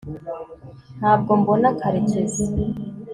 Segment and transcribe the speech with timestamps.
[0.99, 2.43] ntabwo mbona karekezi